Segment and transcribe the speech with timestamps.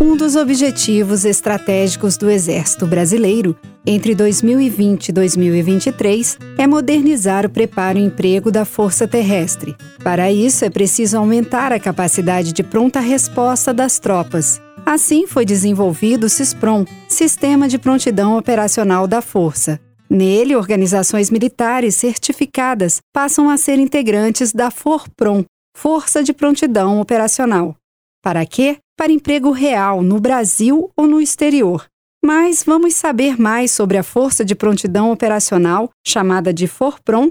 [0.00, 7.98] Um dos objetivos estratégicos do Exército Brasileiro entre 2020 e 2023 é modernizar o preparo
[7.98, 9.74] e emprego da Força Terrestre.
[10.04, 14.60] Para isso, é preciso aumentar a capacidade de pronta resposta das tropas.
[14.86, 19.80] Assim foi desenvolvido o CISPROM, Sistema de Prontidão Operacional da Força.
[20.08, 25.44] Nele, organizações militares certificadas passam a ser integrantes da FORPROM,
[25.80, 27.76] Força de Prontidão Operacional.
[28.20, 28.78] Para quê?
[28.96, 31.86] Para emprego real no Brasil ou no exterior.
[32.20, 37.30] Mas vamos saber mais sobre a Força de Prontidão Operacional, chamada de FORPROM,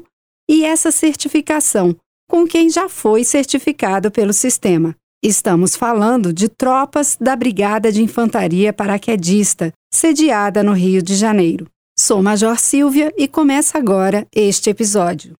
[0.49, 1.93] e essa certificação,
[2.29, 4.95] com quem já foi certificado pelo sistema.
[5.21, 11.67] Estamos falando de tropas da Brigada de Infantaria Paraquedista, sediada no Rio de Janeiro.
[11.99, 15.35] Sou Major Silvia e começa agora este episódio.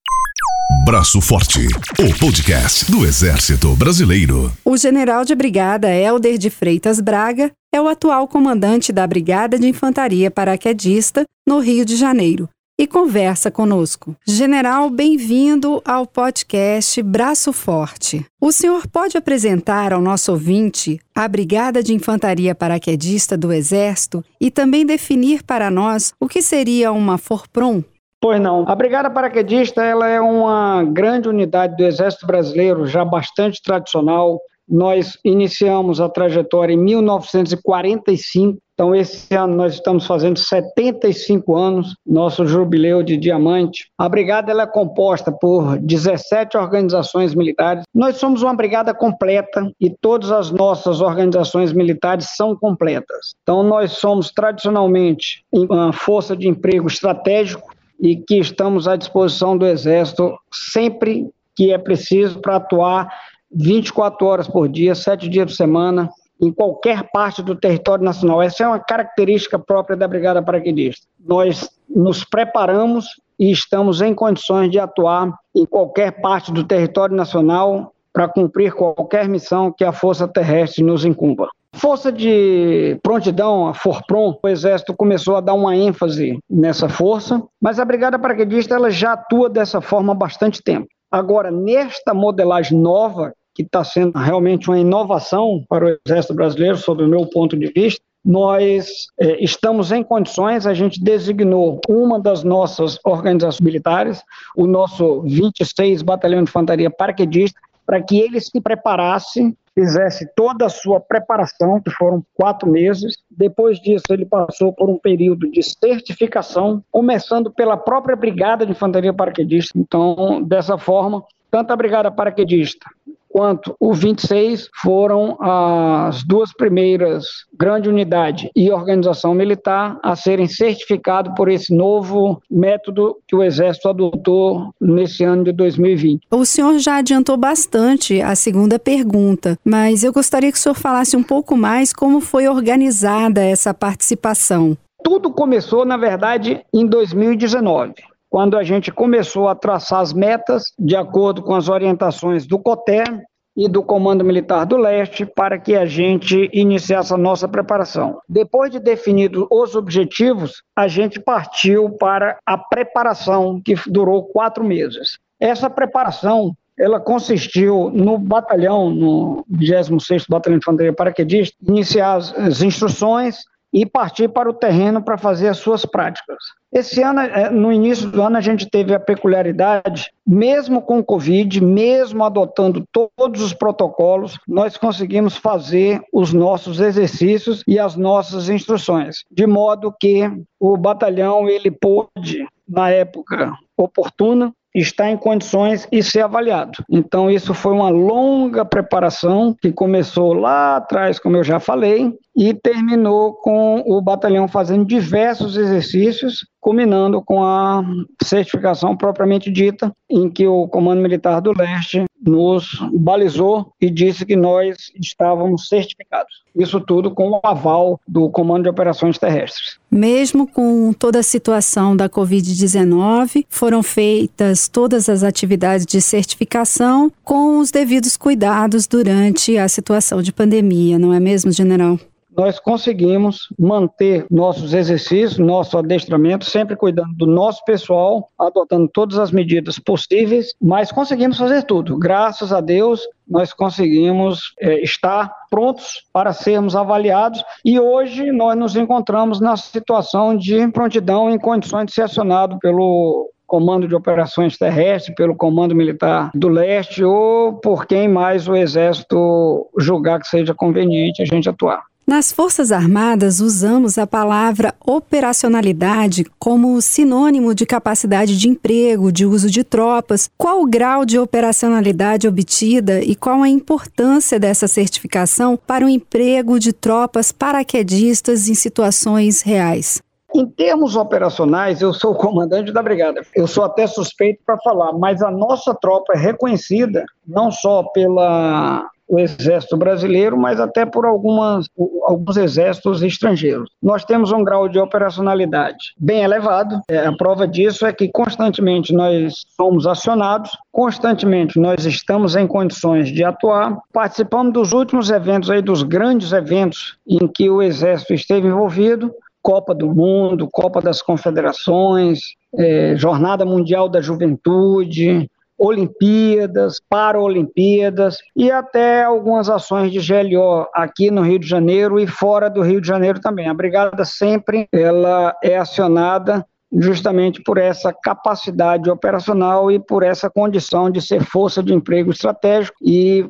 [0.88, 1.68] Braço Forte,
[2.00, 4.50] o podcast do Exército Brasileiro.
[4.64, 9.68] O general de brigada Helder de Freitas Braga é o atual comandante da Brigada de
[9.68, 12.48] Infantaria Paraquedista no Rio de Janeiro
[12.80, 14.16] e conversa conosco.
[14.26, 18.26] General, bem-vindo ao podcast Braço Forte.
[18.40, 24.50] O senhor pode apresentar ao nosso ouvinte a Brigada de Infantaria Paraquedista do Exército e
[24.50, 27.84] também definir para nós o que seria uma FORPROM?
[28.20, 28.66] Pois não.
[28.68, 34.40] A Brigada Paraquedista ela é uma grande unidade do Exército Brasileiro, já bastante tradicional.
[34.68, 42.46] Nós iniciamos a trajetória em 1945, então esse ano nós estamos fazendo 75 anos, nosso
[42.46, 43.90] jubileu de diamante.
[43.98, 47.86] A brigada ela é composta por 17 organizações militares.
[47.96, 53.32] Nós somos uma brigada completa e todas as nossas organizações militares são completas.
[53.44, 59.66] Então nós somos tradicionalmente uma força de emprego estratégico e que estamos à disposição do
[59.66, 63.12] Exército sempre que é preciso para atuar
[63.52, 66.10] 24 horas por dia, 7 dias por semana,
[66.40, 68.42] em qualquer parte do território nacional.
[68.42, 71.08] Essa é uma característica própria da Brigada Paraquedista.
[71.20, 73.08] Nós nos preparamos
[73.40, 79.28] e estamos em condições de atuar em qualquer parte do território nacional para cumprir qualquer
[79.28, 81.50] missão que a Força Terrestre nos incumba.
[81.78, 87.80] Força de prontidão, a FORPROM, o Exército começou a dar uma ênfase nessa força, mas
[87.80, 90.88] a Brigada Paraquedista ela já atua dessa forma há bastante tempo.
[91.12, 97.04] Agora, nesta modelagem nova, que está sendo realmente uma inovação para o Exército Brasileiro, sob
[97.04, 102.44] o meu ponto de vista, nós é, estamos em condições, a gente designou uma das
[102.44, 104.22] nossas organizações militares,
[104.56, 110.70] o nosso 26 Batalhão de Infantaria Paraquedista, para que ele se preparasse fizesse toda a
[110.70, 113.16] sua preparação, que foram quatro meses.
[113.30, 119.14] Depois disso, ele passou por um período de certificação, começando pela própria Brigada de Infantaria
[119.14, 119.78] Paraquedista.
[119.78, 122.88] Então, dessa forma, tanto a Brigada Paraquedista
[123.30, 127.26] quanto o 26 foram as duas primeiras
[127.58, 133.90] grande unidade e organização militar a serem certificados por esse novo método que o Exército
[133.90, 136.28] adotou nesse ano de 2020.
[136.32, 141.18] O senhor já adiantou bastante a segunda pergunta, mas eu gostaria que o senhor falasse
[141.18, 144.78] um pouco mais como foi organizada essa participação.
[145.04, 147.94] Tudo começou, na verdade, em 2019
[148.30, 153.24] quando a gente começou a traçar as metas de acordo com as orientações do COTER
[153.56, 158.20] e do Comando Militar do Leste para que a gente iniciasse a nossa preparação.
[158.30, 165.18] Depois de definidos os objetivos, a gente partiu para a preparação, que durou quatro meses.
[165.40, 173.38] Essa preparação ela consistiu no batalhão, no 26º Batalhão de Infantaria Paraquedista, iniciar as instruções,
[173.74, 176.38] e partir para o terreno para fazer as suas práticas.
[176.72, 181.04] Esse ano, é, no início do ano, a gente teve a peculiaridade, mesmo com o
[181.04, 188.50] Covid, mesmo adotando todos os protocolos, nós conseguimos fazer os nossos exercícios e as nossas
[188.50, 190.30] instruções, de modo que
[190.60, 196.84] o batalhão ele pôde, na época oportuna, está em condições e ser avaliado.
[196.90, 202.54] Então, isso foi uma longa preparação que começou lá atrás, como eu já falei, e
[202.54, 207.84] terminou com o batalhão fazendo diversos exercícios, culminando com a
[208.24, 214.36] certificação propriamente dita, em que o Comando Militar do Leste nos balizou e disse que
[214.36, 216.44] nós estávamos certificados.
[216.56, 219.78] Isso tudo com o aval do Comando de Operações Terrestres.
[219.90, 227.60] Mesmo com toda a situação da Covid-19, foram feitas todas as atividades de certificação com
[227.60, 232.00] os devidos cuidados durante a situação de pandemia, não é mesmo, general?
[232.38, 239.32] Nós conseguimos manter nossos exercícios, nosso adestramento, sempre cuidando do nosso pessoal, adotando todas as
[239.32, 241.98] medidas possíveis, mas conseguimos fazer tudo.
[241.98, 248.76] Graças a Deus, nós conseguimos é, estar prontos para sermos avaliados e hoje nós nos
[248.76, 255.16] encontramos na situação de prontidão em condições de ser acionado pelo Comando de Operações Terrestres,
[255.16, 261.22] pelo Comando Militar do Leste ou por quem mais o Exército julgar que seja conveniente
[261.22, 261.82] a gente atuar.
[262.10, 269.50] Nas Forças Armadas, usamos a palavra operacionalidade como sinônimo de capacidade de emprego, de uso
[269.50, 270.30] de tropas.
[270.38, 276.58] Qual o grau de operacionalidade obtida e qual a importância dessa certificação para o emprego
[276.58, 280.02] de tropas paraquedistas em situações reais?
[280.34, 283.22] Em termos operacionais, eu sou o comandante da brigada.
[283.36, 288.90] Eu sou até suspeito para falar, mas a nossa tropa é reconhecida não só pela
[289.08, 291.68] o exército brasileiro, mas até por algumas,
[292.06, 293.70] alguns exércitos estrangeiros.
[293.82, 296.82] Nós temos um grau de operacionalidade bem elevado.
[296.90, 303.10] É, a prova disso é que constantemente nós somos acionados, constantemente nós estamos em condições
[303.10, 303.78] de atuar.
[303.94, 309.14] Participamos dos últimos eventos aí, dos grandes eventos em que o exército esteve envolvido.
[309.42, 312.20] Copa do Mundo, Copa das Confederações,
[312.58, 321.22] é, Jornada Mundial da Juventude, Olimpíadas, Paralimpíadas e até algumas ações de GLO aqui no
[321.22, 323.48] Rio de Janeiro e fora do Rio de Janeiro também.
[323.48, 330.90] A brigada sempre ela é acionada justamente por essa capacidade operacional e por essa condição
[330.90, 333.26] de ser força de emprego estratégico e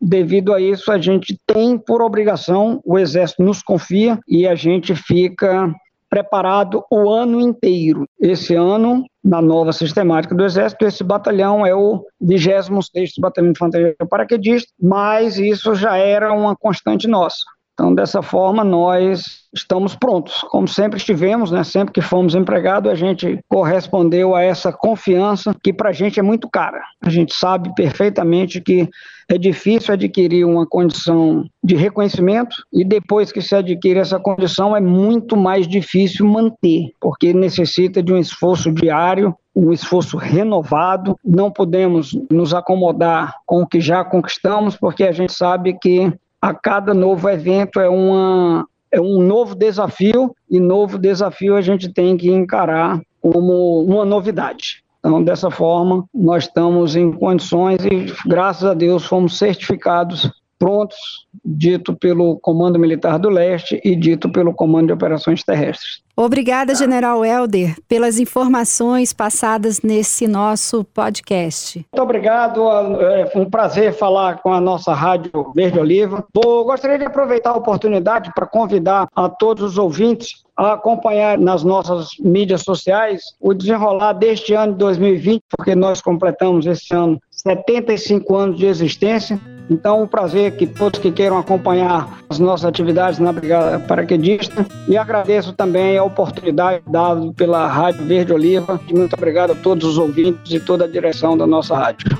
[0.00, 4.94] devido a isso a gente tem por obrigação, o exército nos confia e a gente
[4.94, 5.72] fica
[6.10, 8.04] preparado o ano inteiro.
[8.20, 13.94] Esse ano, na nova sistemática do Exército, esse batalhão é o 26º Batalhão de Infantaria
[14.10, 17.38] Paraquedista, mas isso já era uma constante nossa.
[17.80, 21.64] Então, dessa forma, nós estamos prontos, como sempre estivemos, né?
[21.64, 26.22] Sempre que fomos empregados, a gente correspondeu a essa confiança que para a gente é
[26.22, 26.82] muito cara.
[27.00, 28.86] A gente sabe perfeitamente que
[29.30, 34.80] é difícil adquirir uma condição de reconhecimento e depois que se adquire essa condição é
[34.80, 41.18] muito mais difícil manter, porque necessita de um esforço diário um esforço renovado.
[41.24, 46.54] Não podemos nos acomodar com o que já conquistamos, porque a gente sabe que a
[46.54, 52.16] cada novo evento é, uma, é um novo desafio, e novo desafio a gente tem
[52.16, 54.82] que encarar como uma novidade.
[54.98, 61.96] Então, dessa forma, nós estamos em condições e, graças a Deus, fomos certificados prontos, dito
[61.96, 66.02] pelo Comando Militar do Leste e dito pelo Comando de Operações Terrestres.
[66.14, 71.78] Obrigada, General Helder, pelas informações passadas nesse nosso podcast.
[71.90, 72.70] Muito obrigado,
[73.00, 76.26] é um prazer falar com a nossa Rádio Verde Oliva.
[76.34, 81.64] Vou, gostaria de aproveitar a oportunidade para convidar a todos os ouvintes a acompanhar nas
[81.64, 88.36] nossas mídias sociais o desenrolar deste ano de 2020, porque nós completamos esse ano 75
[88.36, 89.40] anos de existência.
[89.70, 94.66] Então, um prazer que todos que queiram acompanhar as nossas atividades na Brigada Paraquedista.
[94.88, 98.80] E agradeço também a oportunidade dada pela Rádio Verde Oliva.
[98.88, 102.18] E muito obrigado a todos os ouvintes e toda a direção da nossa rádio.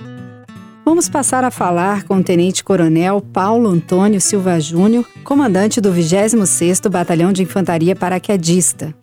[0.84, 6.88] Vamos passar a falar com o Tenente Coronel Paulo Antônio Silva Júnior, comandante do 26º
[6.88, 8.94] Batalhão de Infantaria Paraquedista.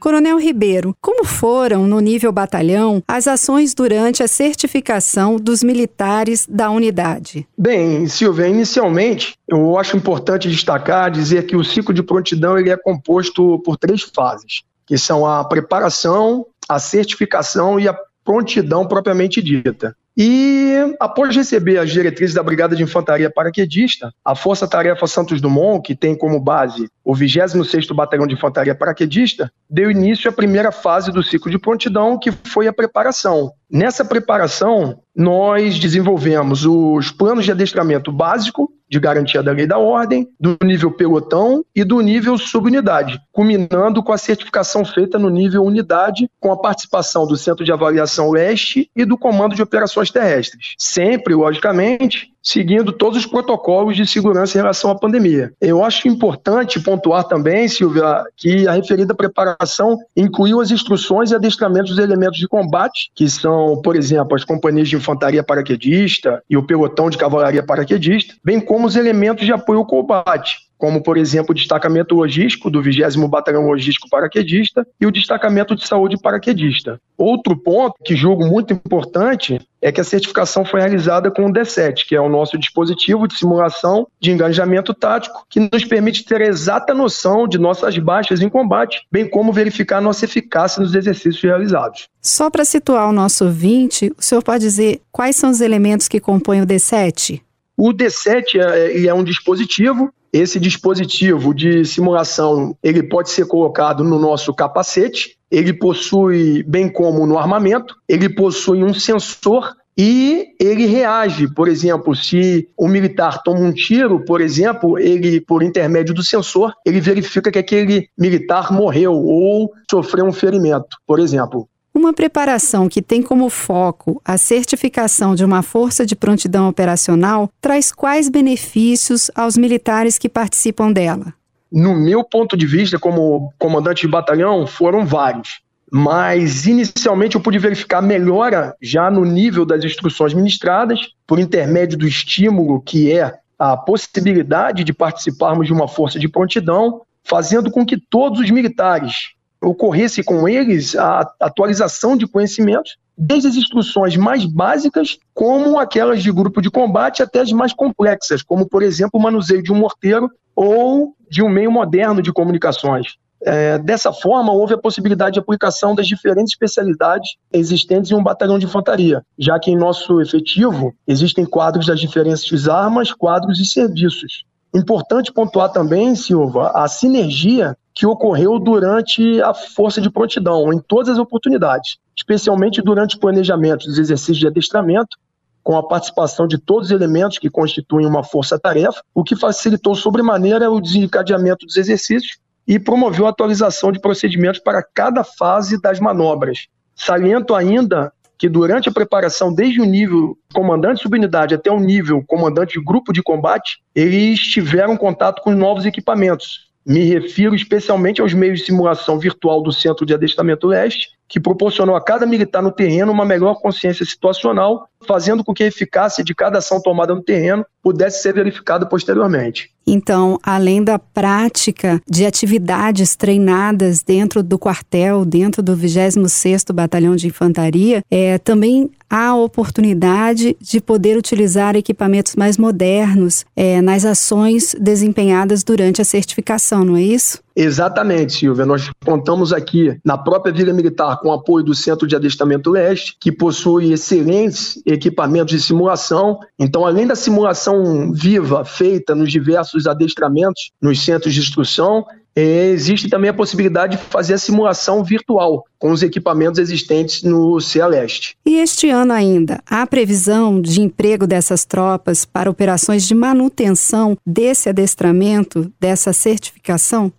[0.00, 6.70] Coronel Ribeiro, como foram, no nível batalhão, as ações durante a certificação dos militares da
[6.70, 7.46] unidade?
[7.56, 12.78] Bem, Silvia, inicialmente, eu acho importante destacar, dizer que o ciclo de prontidão ele é
[12.78, 17.94] composto por três fases, que são a preparação, a certificação e a
[18.24, 19.94] prontidão propriamente dita.
[20.16, 25.82] E após receber as diretrizes da Brigada de Infantaria Paraquedista, a Força Tarefa Santos Dumont,
[25.82, 31.10] que tem como base o 26º Batalhão de Infantaria Paraquedista, deu início à primeira fase
[31.10, 33.52] do ciclo de prontidão, que foi a preparação.
[33.70, 40.28] Nessa preparação, nós desenvolvemos os planos de adestramento básico, de garantia da lei da ordem,
[40.38, 46.28] do nível pelotão e do nível subunidade, culminando com a certificação feita no nível unidade,
[46.40, 50.74] com a participação do Centro de Avaliação Leste e do Comando de Operações Terrestres.
[50.76, 55.52] Sempre, logicamente, seguindo todos os protocolos de segurança em relação à pandemia.
[55.60, 61.90] Eu acho importante pontuar também, Silvia, que a referida preparação incluiu as instruções e adestramentos
[61.90, 66.62] dos elementos de combate, que são, por exemplo, as companhias de infantaria paraquedista e o
[66.62, 71.52] pelotão de cavalaria paraquedista, bem como os elementos de apoio ao combate, como, por exemplo,
[71.52, 76.98] o destacamento logístico do 20 Batalhão Logístico Paraquedista e o destacamento de saúde paraquedista.
[77.18, 82.06] Outro ponto que julgo muito importante é que a certificação foi realizada com o D7,
[82.08, 86.46] que é o nosso dispositivo de simulação de engajamento tático, que nos permite ter a
[86.46, 92.08] exata noção de nossas baixas em combate, bem como verificar nossa eficácia nos exercícios realizados.
[92.22, 96.20] Só para situar o nosso ouvinte, o senhor pode dizer quais são os elementos que
[96.20, 97.42] compõem o D7?
[97.76, 104.18] O D7 é, é um dispositivo esse dispositivo de simulação ele pode ser colocado no
[104.18, 111.52] nosso capacete, ele possui, bem como no armamento, ele possui um sensor e ele reage,
[111.52, 116.72] por exemplo, se o militar toma um tiro, por exemplo, ele, por intermédio do sensor,
[116.86, 121.68] ele verifica que aquele militar morreu ou sofreu um ferimento, por exemplo.
[122.00, 127.92] Uma preparação que tem como foco a certificação de uma força de prontidão operacional traz
[127.92, 131.34] quais benefícios aos militares que participam dela?
[131.70, 135.60] No meu ponto de vista, como comandante de batalhão, foram vários.
[135.92, 142.08] Mas inicialmente eu pude verificar melhora já no nível das instruções ministradas, por intermédio do
[142.08, 147.98] estímulo que é a possibilidade de participarmos de uma força de prontidão, fazendo com que
[148.00, 155.18] todos os militares ocorresse com eles a atualização de conhecimentos, desde as instruções mais básicas,
[155.34, 159.62] como aquelas de grupo de combate, até as mais complexas, como, por exemplo, o manuseio
[159.62, 163.16] de um morteiro ou de um meio moderno de comunicações.
[163.42, 168.58] É, dessa forma, houve a possibilidade de aplicação das diferentes especialidades existentes em um batalhão
[168.58, 174.44] de infantaria, já que em nosso efetivo existem quadros das diferentes armas, quadros e serviços.
[174.74, 181.10] Importante pontuar também, Silva, a sinergia que ocorreu durante a força de prontidão, em todas
[181.10, 185.18] as oportunidades, especialmente durante o planejamento dos exercícios de adestramento,
[185.62, 190.70] com a participação de todos os elementos que constituem uma força-tarefa, o que facilitou sobremaneira
[190.70, 196.68] o desencadeamento dos exercícios e promoveu a atualização de procedimentos para cada fase das manobras.
[196.96, 202.78] Saliento ainda que durante a preparação, desde o nível comandante subunidade até o nível comandante
[202.78, 208.58] de grupo de combate, eles tiveram contato com novos equipamentos, me refiro especialmente aos meios
[208.58, 213.12] de simulação virtual do Centro de Adestramento Leste, que proporcionou a cada militar no terreno
[213.12, 217.64] uma melhor consciência situacional, fazendo com que a eficácia de cada ação tomada no terreno
[217.80, 219.70] pudesse ser verificada posteriormente.
[219.86, 227.28] Então, além da prática de atividades treinadas dentro do quartel, dentro do 26º Batalhão de
[227.28, 234.74] Infantaria, é, também há a oportunidade de poder utilizar equipamentos mais modernos é, nas ações
[234.78, 237.42] desempenhadas durante a certificação, não é isso?
[237.54, 238.64] Exatamente, Silvia.
[238.64, 243.16] Nós contamos aqui na própria Vila Militar com o apoio do Centro de Adestramento Leste,
[243.20, 246.38] que possui excelentes equipamentos de simulação.
[246.58, 252.04] Então, além da simulação viva feita nos diversos adestramentos, nos centros de instrução,
[252.34, 257.60] é, existe também a possibilidade de fazer a simulação virtual com os equipamentos existentes no
[257.60, 258.36] CEA Leste.
[258.46, 264.68] E este ano ainda, há previsão de emprego dessas tropas para operações de manutenção desse
[264.68, 267.12] adestramento, dessa certificação?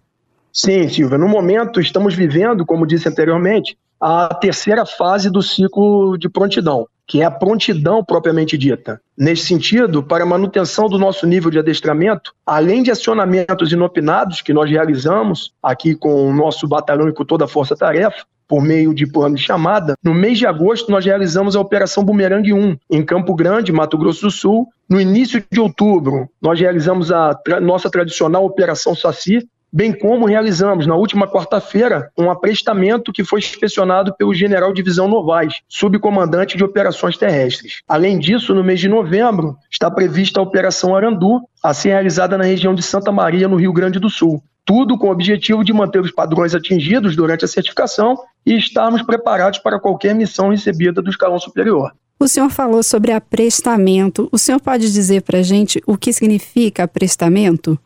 [0.53, 1.17] Sim, Silvia.
[1.17, 7.21] No momento, estamos vivendo, como disse anteriormente, a terceira fase do ciclo de prontidão, que
[7.21, 8.99] é a prontidão propriamente dita.
[9.15, 14.53] Nesse sentido, para a manutenção do nosso nível de adestramento, além de acionamentos inopinados que
[14.53, 19.07] nós realizamos aqui com o nosso batalhão e com toda a força-tarefa, por meio de
[19.07, 23.33] plano de chamada, no mês de agosto nós realizamos a Operação Bumerangue 1, em Campo
[23.33, 24.67] Grande, Mato Grosso do Sul.
[24.89, 30.85] No início de outubro, nós realizamos a tra nossa tradicional Operação Saci, bem como realizamos
[30.85, 37.17] na última quarta-feira um aprestamento que foi inspecionado pelo general Divisão Novaes, subcomandante de operações
[37.17, 37.81] terrestres.
[37.87, 42.43] Além disso, no mês de novembro, está prevista a Operação Arandu, a ser realizada na
[42.43, 44.43] região de Santa Maria, no Rio Grande do Sul.
[44.65, 49.59] Tudo com o objetivo de manter os padrões atingidos durante a certificação e estarmos preparados
[49.59, 51.91] para qualquer missão recebida do escalão superior.
[52.19, 54.29] O senhor falou sobre aprestamento.
[54.31, 57.79] O senhor pode dizer para a gente o que significa aprestamento?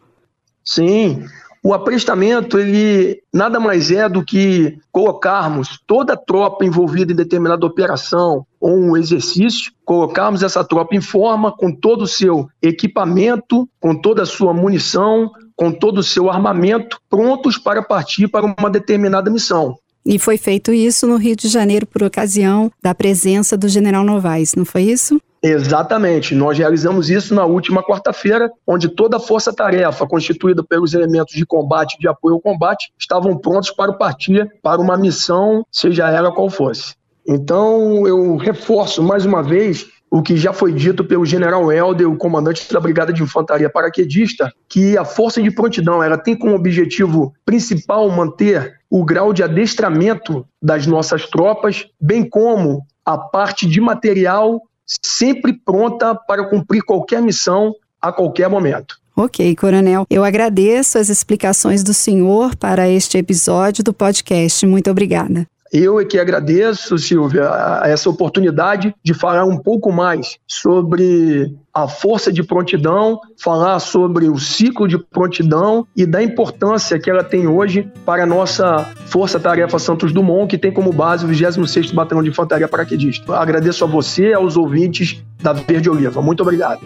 [0.61, 1.23] Sim,
[1.65, 7.65] o aprestamento, ele nada mais é do que colocarmos toda a tropa envolvida em determinada
[7.65, 13.95] operação ou um exercício, colocarmos essa tropa em forma com todo o seu equipamento, com
[13.95, 19.31] toda a sua munição, com todo o seu armamento, prontos para partir para uma determinada
[19.31, 19.75] missão.
[20.05, 24.53] E foi feito isso no Rio de Janeiro por ocasião da presença do general Novaes,
[24.53, 25.19] não foi isso?
[25.47, 26.33] Exatamente.
[26.33, 31.99] Nós realizamos isso na última quarta-feira, onde toda a força-tarefa, constituída pelos elementos de combate
[31.99, 36.95] de apoio ao combate, estavam prontos para partir para uma missão, seja ela qual fosse.
[37.27, 42.17] Então, eu reforço mais uma vez o que já foi dito pelo general Helder, o
[42.17, 47.33] comandante da Brigada de Infantaria Paraquedista, que a força de prontidão ela tem como objetivo
[47.45, 54.59] principal manter o grau de adestramento das nossas tropas, bem como a parte de material
[54.85, 58.97] sempre pronta para cumprir qualquer missão a qualquer momento.
[59.15, 60.05] Ok, Coronel.
[60.09, 64.65] Eu agradeço as explicações do senhor para este episódio do podcast.
[64.65, 65.47] Muito obrigada.
[65.77, 67.51] Eu é que agradeço, Silvia,
[67.83, 74.39] essa oportunidade de falar um pouco mais sobre a força de prontidão, falar sobre o
[74.39, 79.77] ciclo de prontidão e da importância que ela tem hoje para a nossa Força Tarefa
[79.77, 83.35] Santos Dumont, que tem como base o 26º Batalhão de Infantaria Paraquedista.
[83.35, 86.21] Agradeço a você e aos ouvintes da Verde Oliva.
[86.21, 86.79] Muito obrigado.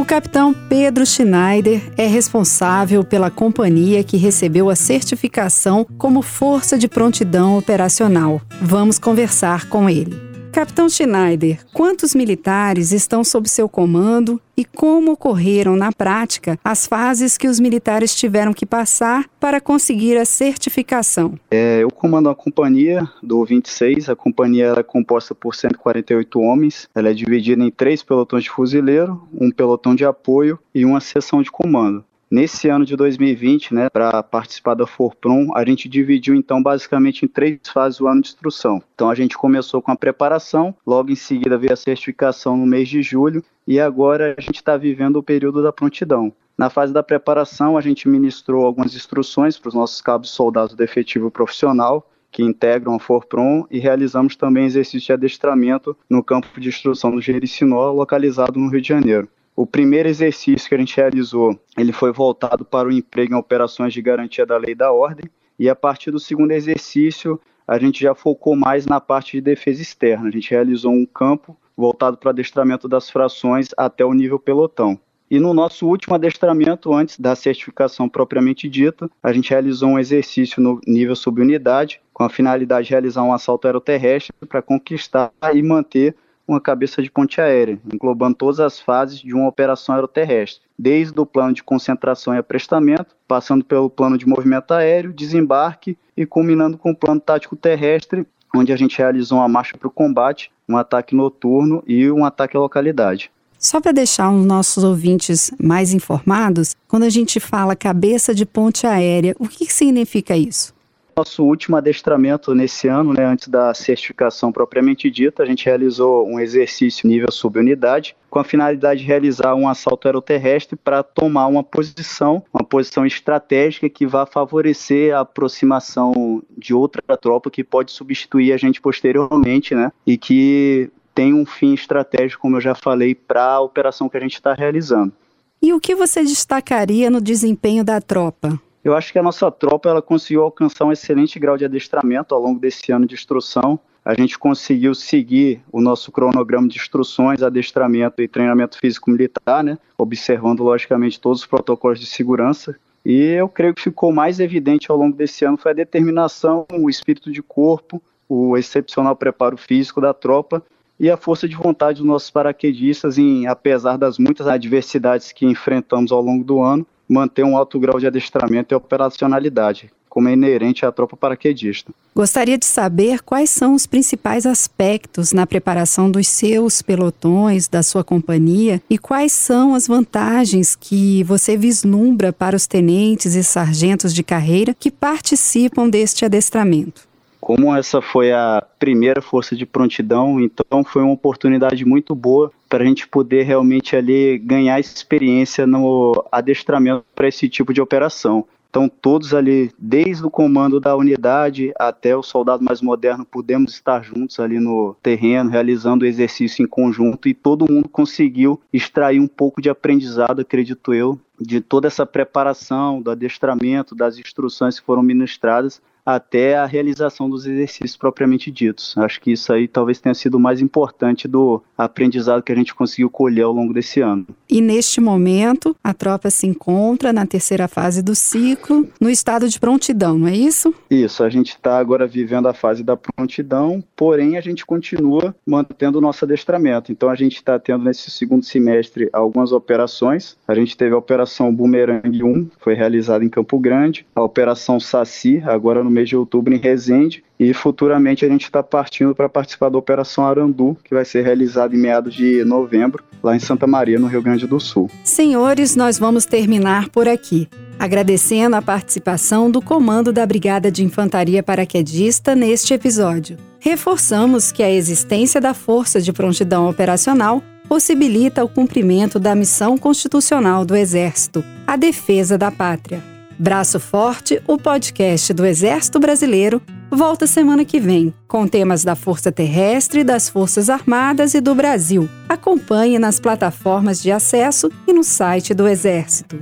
[0.00, 6.88] O capitão Pedro Schneider é responsável pela companhia que recebeu a certificação como Força de
[6.88, 8.40] Prontidão Operacional.
[8.62, 10.29] Vamos conversar com ele.
[10.52, 17.38] Capitão Schneider, quantos militares estão sob seu comando e como ocorreram na prática as fases
[17.38, 21.38] que os militares tiveram que passar para conseguir a certificação?
[21.52, 24.08] É, eu comando a companhia do 26.
[24.08, 26.88] A companhia é composta por 148 homens.
[26.94, 31.42] Ela é dividida em três pelotões de fuzileiro, um pelotão de apoio e uma seção
[31.42, 32.04] de comando.
[32.30, 37.28] Nesse ano de 2020, né, para participar da Forprom, a gente dividiu então basicamente em
[37.28, 38.80] três fases o ano de instrução.
[38.94, 42.88] Então a gente começou com a preparação, logo em seguida veio a certificação no mês
[42.88, 46.32] de julho e agora a gente está vivendo o período da prontidão.
[46.56, 50.84] Na fase da preparação, a gente ministrou algumas instruções para os nossos cabos soldados do
[50.84, 56.68] efetivo profissional, que integram a Forprom, e realizamos também exercício de adestramento no campo de
[56.68, 59.28] instrução do Jericinó, localizado no Rio de Janeiro.
[59.60, 63.92] O primeiro exercício que a gente realizou, ele foi voltado para o emprego em operações
[63.92, 67.38] de garantia da lei e da ordem, e a partir do segundo exercício,
[67.68, 70.28] a gente já focou mais na parte de defesa externa.
[70.28, 74.98] A gente realizou um campo voltado para adestramento das frações até o nível pelotão.
[75.30, 80.62] E no nosso último adestramento, antes da certificação propriamente dita, a gente realizou um exercício
[80.62, 86.16] no nível subunidade, com a finalidade de realizar um assalto aeroterrestre para conquistar e manter
[86.52, 91.26] uma cabeça de ponte aérea, englobando todas as fases de uma operação aeroterrestre, desde o
[91.26, 96.90] plano de concentração e aprestamento, passando pelo plano de movimento aéreo, desembarque e culminando com
[96.90, 101.14] o plano tático terrestre, onde a gente realizou uma marcha para o combate, um ataque
[101.14, 103.30] noturno e um ataque à localidade.
[103.58, 108.86] Só para deixar os nossos ouvintes mais informados, quando a gente fala cabeça de ponte
[108.86, 110.74] aérea, o que significa isso?
[111.20, 116.40] Nosso último adestramento nesse ano, né, antes da certificação propriamente dita, a gente realizou um
[116.40, 122.42] exercício nível subunidade, com a finalidade de realizar um assalto aeroterrestre para tomar uma posição,
[122.54, 128.56] uma posição estratégica que vá favorecer a aproximação de outra tropa que pode substituir a
[128.56, 129.92] gente posteriormente, né?
[130.06, 134.20] E que tem um fim estratégico, como eu já falei, para a operação que a
[134.20, 135.12] gente está realizando.
[135.60, 138.58] E o que você destacaria no desempenho da tropa?
[138.82, 142.40] Eu acho que a nossa tropa ela conseguiu alcançar um excelente grau de adestramento ao
[142.40, 143.78] longo desse ano de instrução.
[144.02, 149.78] A gente conseguiu seguir o nosso cronograma de instruções, adestramento e treinamento físico-militar, né?
[149.98, 152.74] observando logicamente todos os protocolos de segurança.
[153.04, 156.88] E eu creio que ficou mais evidente ao longo desse ano foi a determinação, o
[156.88, 160.62] espírito de corpo, o excepcional preparo físico da tropa
[160.98, 166.12] e a força de vontade dos nossos paraquedistas em, apesar das muitas adversidades que enfrentamos
[166.12, 170.86] ao longo do ano, manter um alto grau de adestramento e operacionalidade, como é inerente
[170.86, 171.92] à tropa paraquedista.
[172.14, 178.04] Gostaria de saber quais são os principais aspectos na preparação dos seus pelotões, da sua
[178.04, 184.22] companhia, e quais são as vantagens que você vislumbra para os tenentes e sargentos de
[184.22, 187.09] carreira que participam deste adestramento.
[187.40, 192.84] Como essa foi a primeira força de prontidão, então foi uma oportunidade muito boa para
[192.84, 198.46] a gente poder realmente ali ganhar experiência no adestramento para esse tipo de operação.
[198.70, 204.04] Então, todos ali, desde o comando da unidade até o soldado mais moderno, pudemos estar
[204.04, 209.26] juntos ali no terreno, realizando o exercício em conjunto e todo mundo conseguiu extrair um
[209.26, 215.02] pouco de aprendizado, acredito eu, de toda essa preparação, do adestramento, das instruções que foram
[215.02, 218.96] ministradas até a realização dos exercícios propriamente ditos.
[218.98, 222.74] Acho que isso aí talvez tenha sido o mais importante do aprendizado que a gente
[222.74, 224.26] conseguiu colher ao longo desse ano.
[224.48, 229.58] E neste momento, a tropa se encontra na terceira fase do ciclo, no estado de
[229.58, 230.74] prontidão, não é isso?
[230.90, 235.98] Isso, a gente está agora vivendo a fase da prontidão, porém a gente continua mantendo
[235.98, 236.92] o nosso adestramento.
[236.92, 240.36] Então a gente está tendo nesse segundo semestre algumas operações.
[240.46, 245.42] A gente teve a Operação Boomerang 1, foi realizada em Campo Grande, a Operação Saci,
[245.44, 249.68] agora no mês de outubro em Resende e futuramente a gente está partindo para participar
[249.68, 253.98] da Operação Arandu, que vai ser realizada em meados de novembro, lá em Santa Maria,
[253.98, 254.90] no Rio Grande do Sul.
[255.04, 261.42] Senhores, nós vamos terminar por aqui, agradecendo a participação do comando da Brigada de Infantaria
[261.42, 263.36] Paraquedista neste episódio.
[263.58, 270.64] Reforçamos que a existência da Força de Prontidão Operacional possibilita o cumprimento da missão constitucional
[270.64, 273.09] do Exército, a defesa da pátria.
[273.40, 279.32] Braço Forte, o podcast do Exército Brasileiro, volta semana que vem, com temas da Força
[279.32, 282.06] Terrestre, das Forças Armadas e do Brasil.
[282.28, 286.38] Acompanhe nas plataformas de acesso e no site do Exército.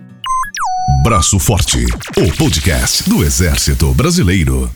[1.04, 4.68] Braço Forte, o podcast do Exército Brasileiro.